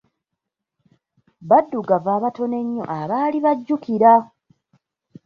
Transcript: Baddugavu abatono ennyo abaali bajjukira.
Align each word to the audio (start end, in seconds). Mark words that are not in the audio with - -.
Baddugavu 1.49 2.09
abatono 2.17 2.55
ennyo 2.63 2.83
abaali 2.99 3.37
bajjukira. 3.45 4.13